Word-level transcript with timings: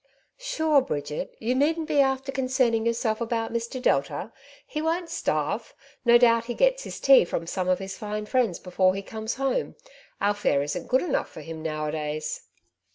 '^ 0.01 0.03
Sure, 0.35 0.81
Bridget, 0.81 1.35
you 1.37 1.53
needn't 1.53 1.87
be 1.87 2.01
after 2.01 2.31
concerning 2.31 2.87
yourself 2.87 3.21
about 3.21 3.53
Mr. 3.53 3.79
Delta. 3.79 4.33
He 4.65 4.81
won't 4.81 5.11
starve. 5.11 5.75
No 6.05 6.17
doubt 6.17 6.45
he 6.45 6.55
gets 6.55 6.85
his 6.85 6.99
tea 6.99 7.23
with 7.31 7.49
some 7.51 7.69
of 7.69 7.77
his 7.77 7.99
fine 7.99 8.25
friends 8.25 8.57
before 8.57 8.95
he 8.95 9.03
comes 9.03 9.35
home. 9.35 9.75
Our 10.19 10.33
fare 10.33 10.63
isn't 10.63 10.87
good 10.87 11.03
enough 11.03 11.29
for 11.29 11.41
him 11.41 11.61
now 11.61 11.85
a 11.85 11.91
days." 11.91 12.41